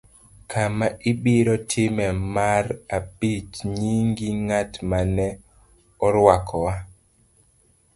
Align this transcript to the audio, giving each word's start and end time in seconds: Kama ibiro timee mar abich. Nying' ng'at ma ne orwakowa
Kama 0.51 0.87
ibiro 1.11 1.55
timee 1.71 2.13
mar 2.35 2.65
abich. 2.97 3.53
Nying' 3.77 4.17
ng'at 4.45 4.71
ma 4.89 4.99
ne 5.15 5.27
orwakowa 6.05 6.73